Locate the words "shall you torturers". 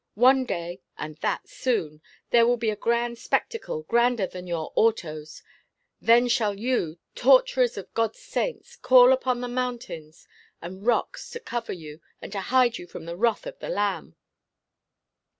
6.27-7.77